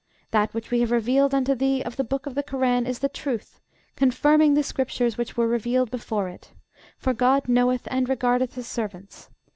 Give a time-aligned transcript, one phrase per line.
[0.31, 3.07] That which we have revealed unto thee of the book of the Korân is the
[3.07, 3.59] truth,
[3.95, 6.53] confirming the scriptures which were revealed before it:
[6.97, 9.29] for GOD knoweth and regardeth his servants.